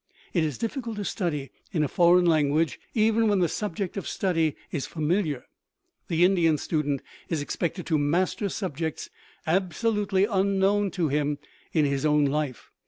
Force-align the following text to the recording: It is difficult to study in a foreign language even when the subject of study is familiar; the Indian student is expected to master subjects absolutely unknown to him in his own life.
It 0.33 0.43
is 0.43 0.57
difficult 0.57 0.95
to 0.95 1.05
study 1.05 1.51
in 1.71 1.83
a 1.83 1.87
foreign 1.87 2.25
language 2.25 2.79
even 2.95 3.27
when 3.27 3.37
the 3.37 3.47
subject 3.47 3.97
of 3.97 4.07
study 4.07 4.55
is 4.71 4.87
familiar; 4.87 5.45
the 6.07 6.25
Indian 6.25 6.57
student 6.57 7.03
is 7.29 7.39
expected 7.39 7.85
to 7.85 7.99
master 7.99 8.49
subjects 8.49 9.11
absolutely 9.45 10.25
unknown 10.25 10.89
to 10.89 11.09
him 11.09 11.37
in 11.71 11.85
his 11.85 12.03
own 12.03 12.25
life. 12.25 12.71